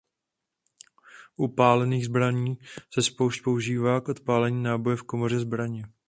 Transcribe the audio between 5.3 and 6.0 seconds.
zbraně.